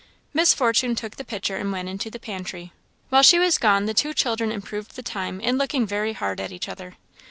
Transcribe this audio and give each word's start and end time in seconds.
Miss 0.33 0.51
Fortune 0.51 0.95
took 0.95 1.17
the 1.17 1.23
pitcher 1.23 1.57
and 1.57 1.71
went 1.71 1.87
into 1.87 2.09
the 2.09 2.17
pantry. 2.17 2.73
While 3.09 3.21
she 3.21 3.37
was 3.37 3.59
gone, 3.59 3.85
the 3.85 3.93
two 3.93 4.15
children 4.15 4.51
improved 4.51 4.95
the 4.95 5.03
time 5.03 5.39
in 5.39 5.59
looking 5.59 5.85
very 5.85 6.13
hard 6.13 6.41
at 6.41 6.51
each 6.51 6.67
other. 6.67 6.95